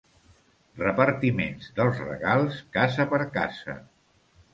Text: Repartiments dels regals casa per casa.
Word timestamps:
Repartiments 0.77 1.67
dels 1.79 1.99
regals 2.05 2.57
casa 2.79 3.07
per 3.13 3.21
casa. 3.37 3.77